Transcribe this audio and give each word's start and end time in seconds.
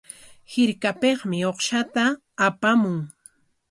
Hirkapikmi 0.51 1.39
uqshta 1.51 2.05
apamun. 2.47 2.97